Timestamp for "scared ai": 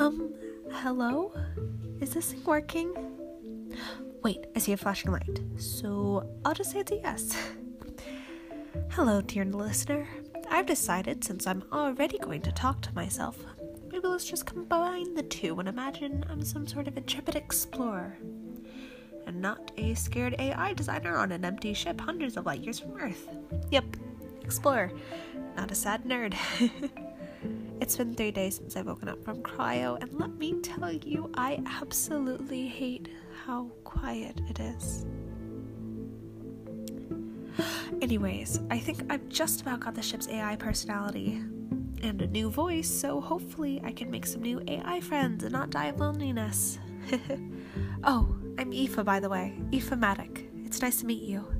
19.92-20.72